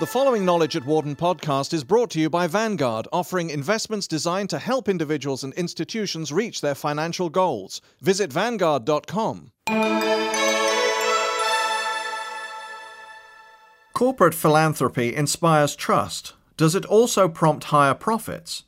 The 0.00 0.06
following 0.06 0.44
Knowledge 0.44 0.76
at 0.76 0.84
Wharton 0.84 1.14
podcast 1.16 1.72
is 1.72 1.84
brought 1.84 2.10
to 2.10 2.20
you 2.20 2.28
by 2.28 2.46
Vanguard, 2.46 3.06
offering 3.12 3.50
investments 3.50 4.06
designed 4.08 4.50
to 4.50 4.58
help 4.58 4.88
individuals 4.88 5.44
and 5.44 5.52
institutions 5.54 6.32
reach 6.32 6.60
their 6.60 6.74
financial 6.74 7.30
goals. 7.30 7.80
Visit 8.00 8.32
Vanguard.com. 8.32 9.52
Corporate 13.92 14.34
philanthropy 14.34 15.14
inspires 15.14 15.74
trust. 15.76 16.34
Does 16.56 16.74
it 16.74 16.84
also 16.84 17.28
prompt 17.28 17.64
higher 17.64 17.94
profits? 17.94 18.64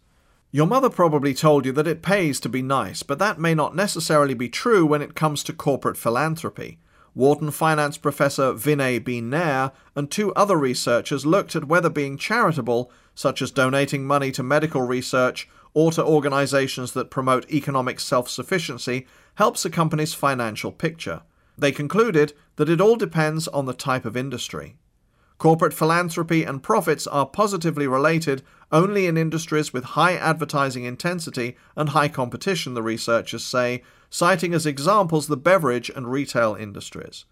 Your 0.53 0.67
mother 0.67 0.91
probably 0.91 1.35
told 1.35 1.65
you 1.65 1.73
that 1.73 1.87
it 1.87 2.03
pays 2.03 2.41
to 2.41 2.49
be 2.49 2.63
nice, 2.63 3.03
but 3.05 3.21
that 3.21 3.39
may 3.39 3.55
not 3.55 3.77
necessarily 3.77 4.35
be 4.35 4.49
true 4.49 4.85
when 4.85 5.03
it 5.03 5.15
comes 5.15 5.45
to 5.45 5.53
corporate 5.53 5.97
philanthropy. 5.97 6.79
Wharton 7.15 7.51
finance 7.51 7.99
professor 7.99 8.53
Vinay 8.53 9.03
B. 9.03 9.21
Nair 9.21 9.73
and 9.97 10.11
two 10.11 10.33
other 10.35 10.57
researchers 10.57 11.27
looked 11.27 11.57
at 11.57 11.65
whether 11.65 11.91
being 11.91 12.17
charitable, 12.17 12.91
such 13.15 13.43
as 13.43 13.51
donating 13.51 14.07
money 14.07 14.31
to 14.33 14.43
medical 14.43 14.83
research 14.83 15.49
or 15.75 15.93
to 15.93 16.05
organizations 16.05 16.93
that 16.93 17.11
promote 17.11 17.51
economic 17.51 18.01
self 18.01 18.29
sufficiency, 18.29 19.07
helps 19.35 19.65
a 19.65 19.71
company's 19.71 20.15
financial 20.15 20.73
picture. 20.73 21.23
They 21.57 21.73
concluded 21.73 22.33
that 22.57 22.69
it 22.69 22.81
all 22.81 22.97
depends 22.97 23.49
on 23.49 23.67
the 23.67 23.75
type 23.75 24.05
of 24.05 24.17
industry. 24.17 24.77
Corporate 25.41 25.73
philanthropy 25.73 26.45
and 26.45 26.63
profits 26.63 27.07
are 27.07 27.25
positively 27.25 27.87
related 27.87 28.43
only 28.71 29.07
in 29.07 29.17
industries 29.17 29.73
with 29.73 29.97
high 29.97 30.13
advertising 30.13 30.85
intensity 30.85 31.57
and 31.75 31.89
high 31.89 32.09
competition, 32.09 32.75
the 32.75 32.83
researchers 32.83 33.43
say, 33.43 33.83
citing 34.11 34.53
as 34.53 34.67
examples 34.67 35.29
the 35.29 35.39
beverage 35.39 35.89
and 35.97 36.13
retail 36.13 36.55
industries. 36.55 37.25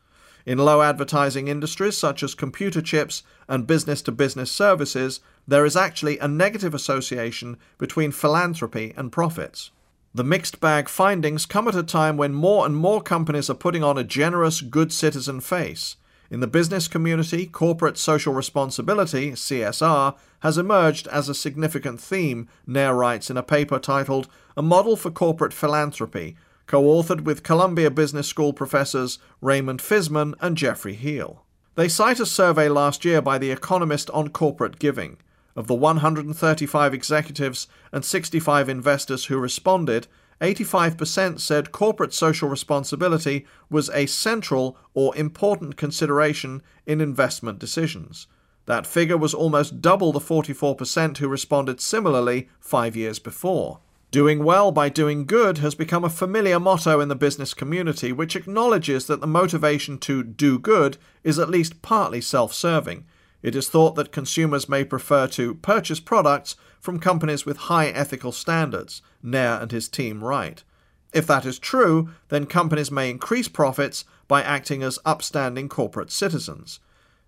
In 0.47 0.57
low 0.57 0.81
advertising 0.81 1.49
industries 1.49 1.99
such 1.99 2.23
as 2.23 2.35
computer 2.35 2.81
chips 2.81 3.25
and 3.47 3.67
business 3.67 4.01
to 4.01 4.11
business 4.11 4.51
services, 4.51 5.21
there 5.47 5.67
is 5.67 5.77
actually 5.77 6.19
a 6.19 6.27
negative 6.27 6.73
association 6.73 7.59
between 7.77 8.11
philanthropy 8.11 8.95
and 8.97 9.13
profits. 9.13 9.71
The 10.15 10.25
mixed 10.25 10.61
bag 10.61 10.89
findings 10.89 11.45
come 11.45 11.69
at 11.69 11.77
a 11.77 11.83
time 11.83 12.17
when 12.17 12.33
more 12.33 12.65
and 12.65 12.75
more 12.75 13.03
companies 13.03 13.51
are 13.51 13.55
putting 13.55 13.85
on 13.85 13.99
a 13.99 14.03
generous, 14.03 14.63
good 14.63 14.95
citizen 14.95 15.43
face. 15.43 15.97
In 16.31 16.41
the 16.41 16.47
business 16.47 16.89
community, 16.89 17.47
corporate 17.47 17.97
social 17.97 18.35
responsibility, 18.35 19.33
CSR, 19.33 20.15
has 20.41 20.59
emerged 20.59 21.09
as 21.09 21.31
a 21.31 21.35
significant 21.35 22.01
theme, 22.01 22.49
Nair 22.67 22.95
writes 22.95 23.31
in 23.31 23.39
a 23.39 23.43
paper 23.43 23.79
titled 23.79 24.29
A 24.55 24.61
Model 24.61 24.95
for 24.95 25.11
Corporate 25.11 25.55
Philanthropy, 25.55 26.37
co 26.67 26.83
authored 26.83 27.23
with 27.23 27.43
Columbia 27.43 27.91
Business 27.91 28.29
School 28.29 28.53
professors 28.53 29.19
Raymond 29.41 29.81
Fisman 29.81 30.35
and 30.41 30.55
Geoffrey 30.55 30.95
Heal. 30.95 31.47
They 31.77 31.89
cite 31.89 32.21
a 32.21 32.27
survey 32.27 32.69
last 32.69 33.07
year 33.07 33.23
by 33.23 33.39
The 33.39 33.51
Economist 33.51 34.11
on 34.11 34.29
corporate 34.29 34.79
giving. 34.79 35.17
Of 35.57 35.67
the 35.67 35.75
135 35.75 36.93
executives 36.93 37.69
and 37.91 38.05
65 38.05 38.69
investors 38.69 39.25
who 39.27 39.39
responded, 39.39 40.09
85% 40.41 41.41
said 41.41 41.73
corporate 41.73 42.15
social 42.15 42.49
responsibility 42.49 43.45
was 43.69 43.91
a 43.91 44.07
central 44.07 44.77
or 44.95 45.17
important 45.17 45.77
consideration 45.77 46.63
in 46.87 47.01
investment 47.01 47.59
decisions. 47.59 48.27
That 48.67 48.87
figure 48.87 49.17
was 49.17 49.35
almost 49.35 49.81
double 49.81 50.13
the 50.13 50.21
44% 50.21 51.17
who 51.19 51.29
responded 51.29 51.81
similarly 51.81 52.49
five 52.61 52.95
years 52.95 53.19
before. 53.19 53.81
Doing 54.11 54.43
well 54.45 54.73
by 54.73 54.89
doing 54.89 55.27
good 55.27 55.59
has 55.59 55.75
become 55.75 56.05
a 56.05 56.11
familiar 56.11 56.59
motto 56.59 57.01
in 57.01 57.09
the 57.09 57.15
business 57.15 57.53
community, 57.53 58.13
which 58.13 58.37
acknowledges 58.37 59.07
that 59.07 59.21
the 59.21 59.27
motivation 59.27 59.99
to 59.99 60.23
do 60.23 60.59
good 60.59 60.97
is 61.25 61.39
at 61.39 61.51
least 61.51 61.83
partly 61.83 62.21
self 62.21 62.55
serving. 62.55 63.05
It 63.43 63.55
is 63.55 63.69
thought 63.69 63.95
that 63.95 64.13
consumers 64.13 64.69
may 64.69 64.85
prefer 64.85 65.27
to 65.29 65.55
purchase 65.55 66.01
products 66.01 66.57
from 66.81 66.99
companies 66.99 67.47
with 67.47 67.57
high 67.57 67.89
ethical 67.89 68.33
standards, 68.33 69.03
Nair 69.23 69.61
and 69.61 69.71
his 69.71 69.89
team 69.89 70.25
write. 70.25 70.65
If 71.13 71.27
that 71.27 71.47
is 71.47 71.59
true, 71.59 72.11
then 72.29 72.47
companies 72.47 72.91
may 72.91 73.11
increase 73.11 73.49
profits 73.49 74.05
by 74.27 74.43
acting 74.43 74.83
as 74.83 74.99
upstanding 75.05 75.69
corporate 75.69 76.11
citizens. 76.11 76.81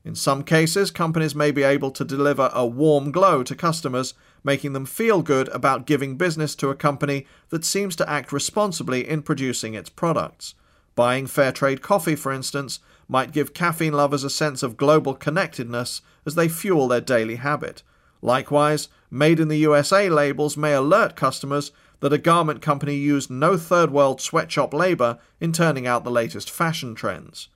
In 0.05 0.15
some 0.15 0.45
cases, 0.45 0.91
companies 0.91 1.35
may 1.35 1.51
be 1.51 1.63
able 1.63 1.91
to 1.93 2.05
deliver 2.05 2.51
a 2.55 2.67
warm 2.67 3.13
glow 3.13 3.43
to 3.43 3.55
customers, 3.55 4.15
making 4.43 4.73
them 4.73 4.87
feel 4.87 5.23
good 5.23 5.49
about 5.49 5.87
giving 5.87 6.17
business 6.17 6.55
to 6.57 6.71
a 6.71 6.75
company 6.75 7.27
that 7.51 7.65
seems 7.65 7.97
to 7.97 8.09
act 8.09 8.33
responsibly 8.33 9.07
in 9.07 9.23
producing 9.23 9.75
its 9.75 9.91
products. 9.91 10.55
Buying 10.95 11.27
fair 11.27 11.53
trade 11.53 11.83
coffee, 11.83 12.17
for 12.17 12.33
instance, 12.33 12.81
might 13.11 13.33
give 13.33 13.53
caffeine 13.53 13.93
lovers 13.93 14.25
a 14.25 14.31
sense 14.31 14.63
of 14.63 14.79
global 14.79 15.15
connectedness 15.15 16.01
as 16.25 16.35
they 16.35 16.49
fuel 16.49 16.89
their 16.89 17.01
daily 17.03 17.37
habit. 17.37 17.83
Likewise, 18.23 18.89
Made 19.11 19.41
in 19.41 19.49
the 19.49 19.59
USA 19.59 20.09
labels 20.09 20.57
may 20.57 20.73
alert 20.73 21.17
customers 21.17 21.73
that 21.99 22.13
a 22.13 22.19
garment 22.19 22.63
company 22.63 22.95
used 22.95 23.29
no 23.29 23.57
third 23.57 23.91
world 23.91 24.21
sweatshop 24.21 24.73
labor 24.73 25.19
in 25.41 25.53
turning 25.53 25.87
out 25.87 26.05
the 26.05 26.13
latest 26.13 26.49
fashion 26.49 26.95
trends. 26.95 27.49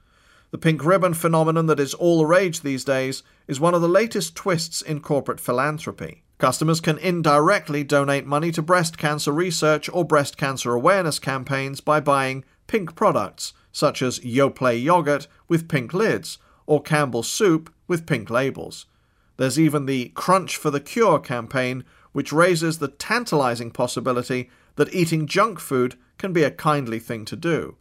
The 0.50 0.58
pink 0.58 0.84
ribbon 0.84 1.14
phenomenon 1.14 1.66
that 1.66 1.80
is 1.80 1.94
all 1.94 2.18
the 2.18 2.26
rage 2.26 2.60
these 2.60 2.84
days 2.84 3.22
is 3.46 3.60
one 3.60 3.74
of 3.74 3.82
the 3.82 3.88
latest 3.88 4.34
twists 4.34 4.82
in 4.82 5.00
corporate 5.00 5.40
philanthropy. 5.40 6.22
Customers 6.38 6.80
can 6.80 6.98
indirectly 6.98 7.84
donate 7.84 8.26
money 8.26 8.50
to 8.50 8.60
breast 8.60 8.98
cancer 8.98 9.32
research 9.32 9.88
or 9.92 10.04
breast 10.04 10.36
cancer 10.36 10.74
awareness 10.74 11.20
campaigns 11.20 11.80
by 11.80 12.00
buying 12.00 12.44
pink 12.66 12.96
products, 12.96 13.52
such 13.74 14.00
as 14.00 14.20
Yoplait 14.20 14.80
yogurt 14.80 15.26
with 15.48 15.68
pink 15.68 15.92
lids 15.92 16.38
or 16.64 16.80
Campbell's 16.80 17.28
soup 17.28 17.74
with 17.88 18.06
pink 18.06 18.30
labels. 18.30 18.86
There's 19.36 19.58
even 19.58 19.84
the 19.84 20.12
Crunch 20.14 20.56
for 20.56 20.70
the 20.70 20.80
Cure 20.80 21.18
campaign, 21.18 21.84
which 22.12 22.32
raises 22.32 22.78
the 22.78 22.88
tantalizing 22.88 23.72
possibility 23.72 24.48
that 24.76 24.94
eating 24.94 25.26
junk 25.26 25.58
food 25.58 25.96
can 26.18 26.32
be 26.32 26.44
a 26.44 26.52
kindly 26.52 27.00
thing 27.00 27.24
to 27.24 27.34
do. 27.34 27.76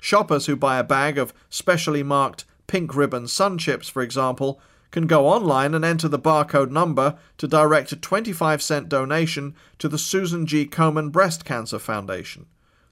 Shoppers 0.00 0.46
who 0.46 0.54
buy 0.54 0.78
a 0.78 0.84
bag 0.84 1.18
of 1.18 1.34
specially 1.50 2.04
marked 2.04 2.44
pink 2.68 2.94
ribbon 2.94 3.26
sun 3.26 3.58
chips, 3.58 3.88
for 3.88 4.00
example, 4.00 4.60
can 4.92 5.08
go 5.08 5.26
online 5.26 5.74
and 5.74 5.84
enter 5.84 6.06
the 6.06 6.18
barcode 6.18 6.70
number 6.70 7.18
to 7.38 7.48
direct 7.48 7.90
a 7.90 7.96
25 7.96 8.62
cent 8.62 8.88
donation 8.88 9.56
to 9.78 9.88
the 9.88 9.98
Susan 9.98 10.46
G. 10.46 10.66
Komen 10.66 11.10
Breast 11.10 11.44
Cancer 11.44 11.80
Foundation. 11.80 12.46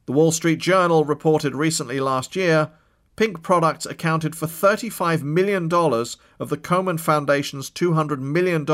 The 0.06 0.12
Wall 0.12 0.32
Street 0.32 0.58
Journal 0.58 1.04
reported 1.04 1.54
recently 1.54 2.00
last 2.00 2.34
year 2.34 2.70
Pink 3.20 3.42
products 3.42 3.84
accounted 3.84 4.34
for 4.34 4.46
$35 4.46 5.20
million 5.22 5.64
of 5.70 6.48
the 6.48 6.56
Komen 6.56 6.98
Foundation's 6.98 7.70
$200 7.70 8.18
million 8.18 8.64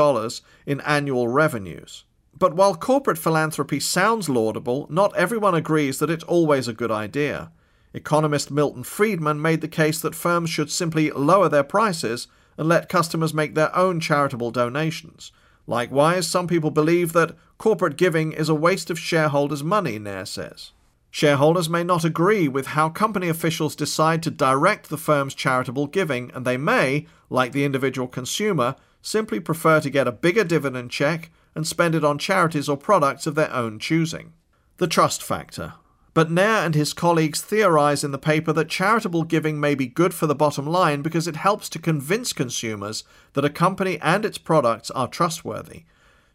in 0.65 0.79
annual 0.87 1.27
revenues. 1.27 2.05
But 2.39 2.55
while 2.55 2.73
corporate 2.73 3.17
philanthropy 3.17 3.81
sounds 3.81 4.29
laudable, 4.29 4.87
not 4.89 5.13
everyone 5.17 5.53
agrees 5.53 5.99
that 5.99 6.09
it's 6.09 6.23
always 6.23 6.69
a 6.69 6.73
good 6.73 6.91
idea. 6.91 7.51
Economist 7.93 8.49
Milton 8.49 8.83
Friedman 8.83 9.41
made 9.41 9.59
the 9.59 9.67
case 9.67 9.99
that 9.99 10.15
firms 10.15 10.49
should 10.49 10.71
simply 10.71 11.11
lower 11.11 11.49
their 11.49 11.63
prices 11.63 12.27
and 12.57 12.69
let 12.69 12.87
customers 12.87 13.33
make 13.33 13.53
their 13.53 13.75
own 13.75 13.99
charitable 13.99 14.51
donations. 14.51 15.33
Likewise, 15.65 16.25
some 16.25 16.47
people 16.47 16.71
believe 16.71 17.11
that 17.11 17.35
corporate 17.57 17.97
giving 17.97 18.31
is 18.31 18.47
a 18.47 18.55
waste 18.55 18.89
of 18.89 18.97
shareholders' 18.97 19.61
money, 19.61 19.99
Nair 19.99 20.25
says. 20.25 20.71
Shareholders 21.09 21.69
may 21.69 21.83
not 21.83 22.03
agree 22.03 22.47
with 22.47 22.67
how 22.67 22.89
company 22.89 23.29
officials 23.29 23.75
decide 23.75 24.21
to 24.23 24.31
direct 24.31 24.89
the 24.89 24.97
firm's 24.97 25.33
charitable 25.33 25.87
giving, 25.87 26.31
and 26.33 26.45
they 26.45 26.57
may, 26.57 27.07
like 27.29 27.53
the 27.53 27.65
individual 27.65 28.07
consumer, 28.07 28.75
simply 29.01 29.39
prefer 29.39 29.79
to 29.79 29.89
get 29.89 30.07
a 30.07 30.11
bigger 30.11 30.43
dividend 30.43 30.91
check 30.91 31.31
and 31.55 31.65
spend 31.65 31.95
it 31.95 32.03
on 32.03 32.19
charities 32.19 32.69
or 32.69 32.77
products 32.77 33.25
of 33.25 33.35
their 33.35 33.51
own 33.53 33.79
choosing. 33.79 34.33
The 34.77 34.87
trust 34.87 35.23
factor. 35.23 35.73
But 36.13 36.31
Nair 36.31 36.65
and 36.65 36.75
his 36.75 36.93
colleagues 36.93 37.41
theorize 37.41 38.03
in 38.03 38.11
the 38.11 38.17
paper 38.17 38.51
that 38.53 38.69
charitable 38.69 39.23
giving 39.23 39.59
may 39.59 39.75
be 39.75 39.85
good 39.85 40.13
for 40.13 40.25
the 40.25 40.35
bottom 40.35 40.65
line 40.65 41.03
because 41.03 41.27
it 41.27 41.35
helps 41.35 41.69
to 41.69 41.79
convince 41.79 42.33
consumers 42.33 43.03
that 43.33 43.45
a 43.45 43.49
company 43.49 43.99
and 44.01 44.25
its 44.25 44.39
products 44.39 44.89
are 44.91 45.07
trustworthy. 45.07 45.83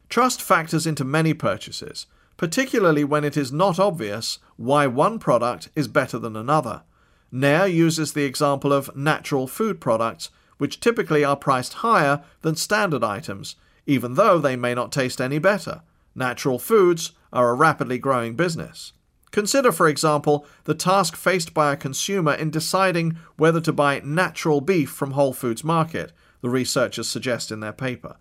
Trust 0.08 0.40
factors 0.40 0.86
into 0.86 1.04
many 1.04 1.34
purchases 1.34 2.06
particularly 2.42 3.04
when 3.04 3.22
it 3.22 3.36
is 3.36 3.52
not 3.52 3.78
obvious 3.78 4.40
why 4.56 4.84
one 4.84 5.16
product 5.16 5.68
is 5.76 5.86
better 5.86 6.18
than 6.18 6.34
another. 6.34 6.82
Nair 7.30 7.68
uses 7.68 8.14
the 8.14 8.24
example 8.24 8.72
of 8.72 8.96
natural 8.96 9.46
food 9.46 9.80
products, 9.80 10.28
which 10.58 10.80
typically 10.80 11.22
are 11.22 11.36
priced 11.36 11.74
higher 11.74 12.20
than 12.40 12.56
standard 12.56 13.04
items, 13.04 13.54
even 13.86 14.14
though 14.14 14.40
they 14.40 14.56
may 14.56 14.74
not 14.74 14.90
taste 14.90 15.20
any 15.20 15.38
better. 15.38 15.82
Natural 16.16 16.58
foods 16.58 17.12
are 17.32 17.48
a 17.48 17.54
rapidly 17.54 17.96
growing 17.96 18.34
business. 18.34 18.92
Consider, 19.30 19.70
for 19.70 19.86
example, 19.86 20.44
the 20.64 20.74
task 20.74 21.14
faced 21.14 21.54
by 21.54 21.72
a 21.72 21.76
consumer 21.76 22.34
in 22.34 22.50
deciding 22.50 23.18
whether 23.36 23.60
to 23.60 23.72
buy 23.72 24.00
natural 24.04 24.60
beef 24.60 24.90
from 24.90 25.12
Whole 25.12 25.32
Foods 25.32 25.62
Market, 25.62 26.10
the 26.40 26.50
researchers 26.50 27.08
suggest 27.08 27.52
in 27.52 27.60
their 27.60 27.72
paper 27.72 28.16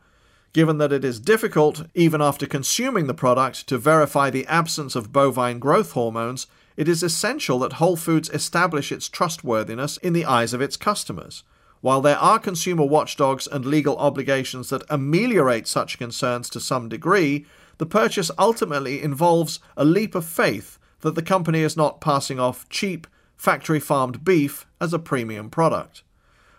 given 0.54 0.78
that 0.78 0.92
it 0.92 1.06
is 1.06 1.20
difficult, 1.20 1.84
even 1.94 2.22
after 2.22 2.46
consuming 2.46 3.08
the 3.08 3.14
product, 3.14 3.68
to 3.68 3.78
verify 3.78 4.30
the 4.30 4.46
absence 4.48 4.96
of 4.96 5.14
bovine 5.14 5.60
growth 5.60 5.92
hormones, 5.92 6.48
it 6.76 6.88
is 6.88 7.04
essential 7.04 7.60
that 7.60 7.74
Whole 7.74 7.96
Foods 7.96 8.30
establish 8.30 8.92
its 8.92 9.10
trustworthiness 9.10 9.98
in 9.98 10.14
the 10.14 10.26
eyes 10.26 10.54
of 10.54 10.62
its 10.62 10.78
customers. 10.78 11.44
While 11.82 12.02
there 12.02 12.18
are 12.18 12.40
consumer 12.40 12.86
watchdogs 12.86 13.48
and 13.48 13.66
legal 13.66 13.98
obligations 13.98 14.70
that 14.70 14.84
ameliorate 14.90 15.68
such 15.68 15.98
concerns 15.98 16.50
to 16.52 16.60
some 16.60 16.90
degree, 16.90 17.46
the 17.78 17.86
purchase 17.86 18.30
ultimately 18.38 19.02
involves 19.02 19.60
a 19.76 19.84
leap 19.84 20.14
of 20.14 20.26
faith 20.26 20.78
that 21.00 21.16
the 21.16 21.24
company 21.24 21.62
is 21.62 21.76
not 21.76 22.00
passing 22.00 22.40
off 22.40 22.70
cheap, 22.70 23.08
factory 23.36 23.80
farmed 23.80 24.24
beef 24.24 24.68
as 24.80 24.94
a 24.94 25.00
premium 25.00 25.50
product. 25.50 26.04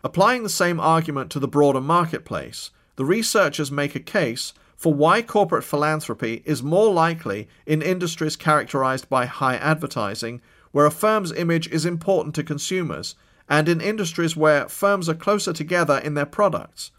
Applying 0.02 0.42
the 0.42 0.48
same 0.48 0.80
argument 0.80 1.30
to 1.30 1.38
the 1.38 1.46
broader 1.46 1.80
marketplace, 1.80 2.72
the 3.02 3.06
researchers 3.06 3.72
make 3.72 3.96
a 3.96 3.98
case 3.98 4.54
for 4.76 4.94
why 4.94 5.20
corporate 5.22 5.64
philanthropy 5.64 6.40
is 6.44 6.62
more 6.62 6.92
likely 6.92 7.48
in 7.66 7.82
industries 7.82 8.36
characterized 8.36 9.08
by 9.08 9.26
high 9.26 9.56
advertising, 9.56 10.40
where 10.70 10.86
a 10.86 10.90
firm's 10.92 11.32
image 11.32 11.66
is 11.70 11.84
important 11.84 12.32
to 12.32 12.44
consumers, 12.44 13.16
and 13.48 13.68
in 13.68 13.80
industries 13.80 14.36
where 14.36 14.68
firms 14.68 15.08
are 15.08 15.16
closer 15.16 15.52
together 15.52 15.98
in 15.98 16.14
their 16.14 16.24
products. 16.24 16.92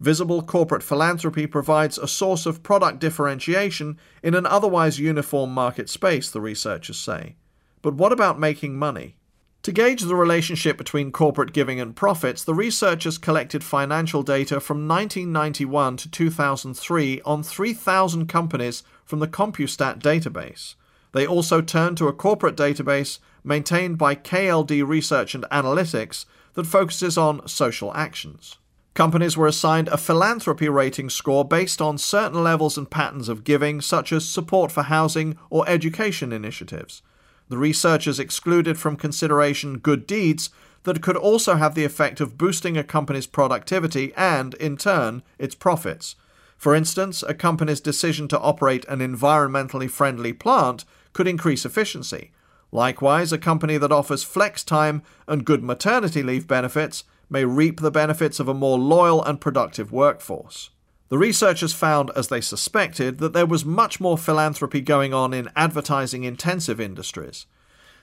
Visible 0.00 0.40
corporate 0.40 0.82
philanthropy 0.82 1.46
provides 1.46 1.98
a 1.98 2.08
source 2.08 2.46
of 2.46 2.62
product 2.62 2.98
differentiation 2.98 3.98
in 4.22 4.34
an 4.34 4.46
otherwise 4.46 4.98
uniform 4.98 5.52
market 5.52 5.90
space, 5.90 6.30
the 6.30 6.40
researchers 6.40 6.98
say. 6.98 7.36
But 7.82 7.92
what 7.92 8.12
about 8.12 8.40
making 8.40 8.78
money? 8.78 9.16
To 9.64 9.72
gauge 9.72 10.00
the 10.00 10.16
relationship 10.16 10.78
between 10.78 11.12
corporate 11.12 11.52
giving 11.52 11.78
and 11.80 11.94
profits, 11.94 12.42
the 12.42 12.54
researchers 12.54 13.18
collected 13.18 13.62
financial 13.62 14.22
data 14.22 14.58
from 14.58 14.88
1991 14.88 15.98
to 15.98 16.10
2003 16.10 17.20
on 17.26 17.42
3,000 17.42 18.26
companies 18.26 18.82
from 19.04 19.18
the 19.18 19.28
CompuStat 19.28 20.00
database. 20.00 20.76
They 21.12 21.26
also 21.26 21.60
turned 21.60 21.98
to 21.98 22.08
a 22.08 22.14
corporate 22.14 22.56
database 22.56 23.18
maintained 23.44 23.98
by 23.98 24.14
KLD 24.14 24.86
Research 24.86 25.34
and 25.34 25.44
Analytics 25.52 26.24
that 26.54 26.66
focuses 26.66 27.18
on 27.18 27.46
social 27.46 27.92
actions. 27.94 28.56
Companies 28.94 29.36
were 29.36 29.46
assigned 29.46 29.88
a 29.88 29.98
philanthropy 29.98 30.70
rating 30.70 31.10
score 31.10 31.44
based 31.44 31.82
on 31.82 31.98
certain 31.98 32.42
levels 32.42 32.78
and 32.78 32.90
patterns 32.90 33.28
of 33.28 33.44
giving, 33.44 33.82
such 33.82 34.10
as 34.10 34.26
support 34.26 34.72
for 34.72 34.84
housing 34.84 35.36
or 35.50 35.68
education 35.68 36.32
initiatives. 36.32 37.02
The 37.50 37.58
researchers 37.58 38.20
excluded 38.20 38.78
from 38.78 38.96
consideration 38.96 39.78
good 39.78 40.06
deeds 40.06 40.50
that 40.84 41.02
could 41.02 41.16
also 41.16 41.56
have 41.56 41.74
the 41.74 41.84
effect 41.84 42.20
of 42.20 42.38
boosting 42.38 42.78
a 42.78 42.84
company's 42.84 43.26
productivity 43.26 44.14
and, 44.16 44.54
in 44.54 44.76
turn, 44.76 45.24
its 45.36 45.56
profits. 45.56 46.14
For 46.56 46.76
instance, 46.76 47.24
a 47.24 47.34
company's 47.34 47.80
decision 47.80 48.28
to 48.28 48.38
operate 48.38 48.84
an 48.84 49.00
environmentally 49.00 49.90
friendly 49.90 50.32
plant 50.32 50.84
could 51.12 51.26
increase 51.26 51.66
efficiency. 51.66 52.30
Likewise, 52.70 53.32
a 53.32 53.38
company 53.38 53.78
that 53.78 53.90
offers 53.90 54.22
flex 54.22 54.62
time 54.62 55.02
and 55.26 55.44
good 55.44 55.64
maternity 55.64 56.22
leave 56.22 56.46
benefits 56.46 57.02
may 57.28 57.44
reap 57.44 57.80
the 57.80 57.90
benefits 57.90 58.38
of 58.38 58.46
a 58.46 58.54
more 58.54 58.78
loyal 58.78 59.24
and 59.24 59.40
productive 59.40 59.90
workforce. 59.90 60.70
The 61.10 61.18
researchers 61.18 61.72
found, 61.72 62.12
as 62.14 62.28
they 62.28 62.40
suspected, 62.40 63.18
that 63.18 63.32
there 63.32 63.44
was 63.44 63.64
much 63.64 64.00
more 64.00 64.16
philanthropy 64.16 64.80
going 64.80 65.12
on 65.12 65.34
in 65.34 65.50
advertising 65.56 66.22
intensive 66.22 66.80
industries. 66.80 67.46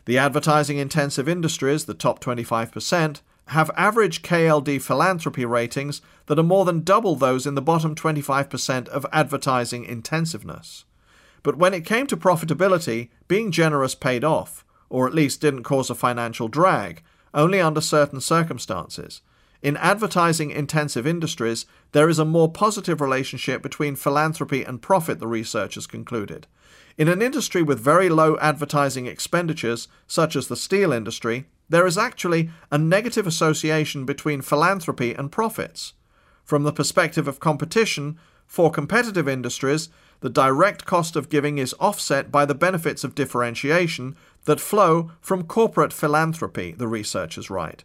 The 0.03 0.17
advertising 0.17 0.77
intensive 0.77 1.27
industries, 1.27 1.85
the 1.85 1.93
top 1.93 2.19
25%, 2.19 3.21
have 3.47 3.71
average 3.77 4.23
KLD 4.23 4.81
philanthropy 4.81 5.45
ratings 5.45 6.01
that 6.25 6.37
are 6.37 6.43
more 6.43 6.65
than 6.65 6.83
double 6.83 7.15
those 7.15 7.47
in 7.47 7.55
the 7.55 7.61
bottom 7.61 7.95
25% 7.95 8.89
of 8.89 9.05
advertising 9.13 9.85
intensiveness. 9.85 10.83
But 11.43 11.57
when 11.57 11.73
it 11.73 11.85
came 11.85 12.07
to 12.07 12.17
profitability, 12.17 13.07
being 13.29 13.51
generous 13.51 13.95
paid 13.95 14.25
off, 14.25 14.65
or 14.89 15.07
at 15.07 15.15
least 15.15 15.39
didn't 15.39 15.63
cause 15.63 15.89
a 15.89 15.95
financial 15.95 16.49
drag, 16.49 17.03
only 17.33 17.61
under 17.61 17.79
certain 17.79 18.19
circumstances. 18.19 19.21
In 19.61 19.77
advertising 19.77 20.51
intensive 20.51 21.07
industries, 21.07 21.65
there 21.91 22.09
is 22.09 22.19
a 22.19 22.25
more 22.25 22.51
positive 22.51 23.01
relationship 23.01 23.61
between 23.61 23.95
philanthropy 23.95 24.63
and 24.63 24.81
profit, 24.81 25.19
the 25.19 25.27
researchers 25.27 25.87
concluded. 25.87 26.45
In 26.97 27.07
an 27.07 27.21
industry 27.21 27.63
with 27.63 27.79
very 27.79 28.09
low 28.09 28.37
advertising 28.39 29.07
expenditures, 29.07 29.87
such 30.07 30.35
as 30.35 30.47
the 30.47 30.55
steel 30.55 30.91
industry, 30.91 31.45
there 31.69 31.85
is 31.85 31.97
actually 31.97 32.49
a 32.71 32.77
negative 32.77 33.27
association 33.27 34.05
between 34.05 34.41
philanthropy 34.41 35.13
and 35.13 35.31
profits. 35.31 35.93
From 36.43 36.63
the 36.63 36.71
perspective 36.71 37.27
of 37.27 37.39
competition, 37.39 38.17
for 38.45 38.71
competitive 38.71 39.27
industries, 39.27 39.89
the 40.21 40.29
direct 40.29 40.85
cost 40.85 41.15
of 41.15 41.29
giving 41.29 41.57
is 41.57 41.75
offset 41.79 42.31
by 42.31 42.45
the 42.45 42.55
benefits 42.55 43.03
of 43.03 43.15
differentiation 43.15 44.15
that 44.45 44.59
flow 44.59 45.11
from 45.19 45.43
corporate 45.43 45.93
philanthropy, 45.93 46.71
the 46.71 46.87
researchers 46.87 47.49
write. 47.49 47.83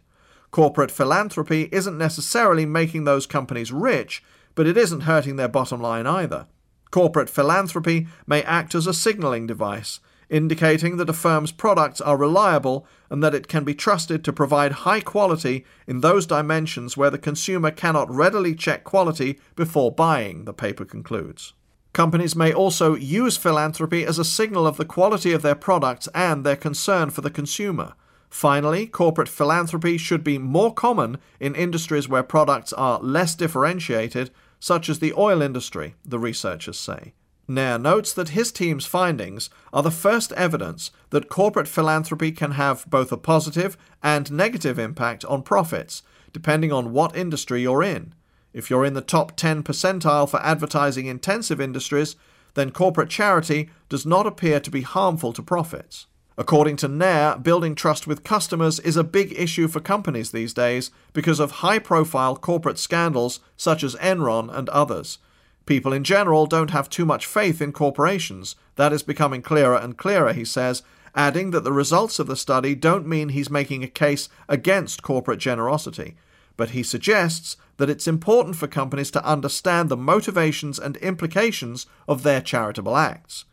Corporate 0.53 0.91
philanthropy 0.91 1.67
isn't 1.71 1.97
necessarily 1.97 2.63
making 2.67 3.05
those 3.05 3.25
companies 3.25 3.71
rich, 3.71 4.23
but 4.53 4.67
it 4.67 4.77
isn't 4.77 5.01
hurting 5.01 5.35
their 5.35 5.47
bottom 5.47 5.81
line 5.81 6.05
either. 6.05 6.45
Corporate 6.91 7.27
philanthropy 7.27 8.05
may 8.27 8.43
act 8.43 8.75
as 8.75 8.85
a 8.85 8.93
signaling 8.93 9.47
device, 9.47 9.99
indicating 10.29 10.97
that 10.97 11.09
a 11.09 11.13
firm's 11.13 11.51
products 11.51 11.99
are 12.01 12.15
reliable 12.15 12.85
and 13.09 13.23
that 13.23 13.33
it 13.33 13.47
can 13.47 13.63
be 13.63 13.73
trusted 13.73 14.23
to 14.23 14.31
provide 14.31 14.83
high 14.85 14.99
quality 14.99 15.65
in 15.87 16.01
those 16.01 16.27
dimensions 16.27 16.95
where 16.95 17.09
the 17.09 17.17
consumer 17.17 17.71
cannot 17.71 18.13
readily 18.13 18.53
check 18.53 18.83
quality 18.83 19.39
before 19.55 19.91
buying, 19.91 20.45
the 20.45 20.53
paper 20.53 20.85
concludes. 20.85 21.53
Companies 21.93 22.35
may 22.35 22.53
also 22.53 22.93
use 22.93 23.37
philanthropy 23.37 24.05
as 24.05 24.19
a 24.19 24.23
signal 24.23 24.67
of 24.67 24.77
the 24.77 24.85
quality 24.85 25.31
of 25.31 25.41
their 25.41 25.55
products 25.55 26.07
and 26.13 26.45
their 26.45 26.55
concern 26.55 27.09
for 27.09 27.21
the 27.21 27.31
consumer. 27.31 27.95
Finally, 28.33 28.87
corporate 28.87 29.29
philanthropy 29.29 29.95
should 29.95 30.23
be 30.23 30.39
more 30.39 30.73
common 30.73 31.19
in 31.39 31.53
industries 31.53 32.09
where 32.09 32.23
products 32.23 32.73
are 32.73 32.99
less 32.99 33.35
differentiated, 33.35 34.31
such 34.59 34.89
as 34.89 34.97
the 34.97 35.13
oil 35.13 35.39
industry, 35.39 35.93
the 36.03 36.17
researchers 36.17 36.79
say. 36.79 37.13
Nair 37.47 37.77
notes 37.77 38.11
that 38.11 38.29
his 38.29 38.51
team's 38.51 38.87
findings 38.87 39.51
are 39.71 39.83
the 39.83 39.91
first 39.91 40.31
evidence 40.31 40.89
that 41.11 41.29
corporate 41.29 41.67
philanthropy 41.67 42.31
can 42.31 42.53
have 42.53 42.89
both 42.89 43.11
a 43.11 43.17
positive 43.17 43.77
and 44.01 44.31
negative 44.31 44.79
impact 44.79 45.23
on 45.25 45.43
profits, 45.43 46.01
depending 46.33 46.73
on 46.73 46.91
what 46.91 47.15
industry 47.15 47.61
you're 47.61 47.83
in. 47.83 48.15
If 48.51 48.67
you're 48.67 48.83
in 48.83 48.95
the 48.95 49.01
top 49.01 49.35
10 49.35 49.61
percentile 49.61 50.27
for 50.27 50.41
advertising 50.41 51.05
intensive 51.05 51.61
industries, 51.61 52.15
then 52.55 52.71
corporate 52.71 53.11
charity 53.11 53.69
does 53.89 54.07
not 54.07 54.25
appear 54.25 54.59
to 54.59 54.71
be 54.71 54.81
harmful 54.81 55.33
to 55.33 55.43
profits. 55.43 56.07
According 56.37 56.77
to 56.77 56.87
Nair, 56.87 57.37
building 57.37 57.75
trust 57.75 58.07
with 58.07 58.23
customers 58.23 58.79
is 58.79 58.97
a 58.97 59.03
big 59.03 59.33
issue 59.37 59.67
for 59.67 59.79
companies 59.79 60.31
these 60.31 60.53
days 60.53 60.89
because 61.13 61.39
of 61.39 61.51
high 61.51 61.79
profile 61.79 62.35
corporate 62.35 62.79
scandals 62.79 63.39
such 63.55 63.83
as 63.83 63.95
Enron 63.95 64.55
and 64.55 64.67
others. 64.69 65.19
People 65.65 65.93
in 65.93 66.03
general 66.03 66.45
don't 66.45 66.71
have 66.71 66.89
too 66.89 67.05
much 67.05 67.25
faith 67.25 67.61
in 67.61 67.71
corporations. 67.71 68.55
That 68.75 68.91
is 68.91 69.03
becoming 69.03 69.41
clearer 69.41 69.77
and 69.77 69.97
clearer, 69.97 70.33
he 70.33 70.43
says, 70.43 70.81
adding 71.15 71.51
that 71.51 71.63
the 71.63 71.71
results 71.71 72.17
of 72.17 72.27
the 72.27 72.35
study 72.35 72.73
don't 72.73 73.07
mean 73.07 73.29
he's 73.29 73.51
making 73.51 73.83
a 73.83 73.87
case 73.87 74.27
against 74.49 75.03
corporate 75.03 75.39
generosity. 75.39 76.15
But 76.57 76.71
he 76.71 76.83
suggests 76.83 77.57
that 77.77 77.89
it's 77.89 78.07
important 78.07 78.55
for 78.55 78.67
companies 78.67 79.11
to 79.11 79.25
understand 79.25 79.89
the 79.89 79.97
motivations 79.97 80.79
and 80.79 80.97
implications 80.97 81.85
of 82.07 82.23
their 82.23 82.41
charitable 82.41 82.97
acts. 82.97 83.45